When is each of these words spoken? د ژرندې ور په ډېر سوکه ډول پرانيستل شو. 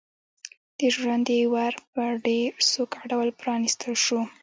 د 0.79 0.79
ژرندې 0.93 1.39
ور 1.53 1.73
په 1.93 2.03
ډېر 2.25 2.49
سوکه 2.71 2.99
ډول 3.11 3.29
پرانيستل 3.41 3.93
شو. 4.05 4.19